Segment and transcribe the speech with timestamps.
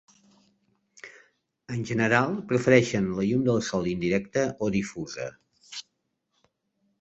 [1.75, 5.29] En general, prefereixen la llum del sol indirecte o difusa.